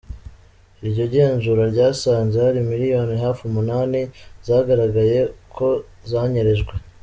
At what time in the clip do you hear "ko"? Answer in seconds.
5.57-5.67